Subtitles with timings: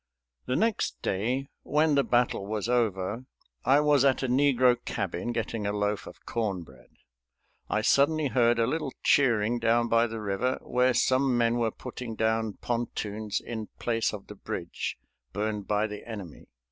[0.47, 3.25] The next day, when the battle was over,
[3.63, 6.89] I was at a negro cabin getting a loaf of corn bread.
[7.69, 12.15] I suddenly heard a little cheering down by the river, where some men were putting
[12.15, 14.97] down pontoons in place of the bridge
[15.33, 16.47] burned by the enemy.